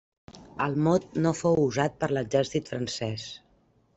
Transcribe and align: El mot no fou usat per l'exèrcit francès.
El 0.63 0.71
mot 0.87 1.03
no 1.25 1.33
fou 1.41 1.61
usat 1.65 2.01
per 2.03 2.11
l'exèrcit 2.15 2.75
francès. 2.75 3.29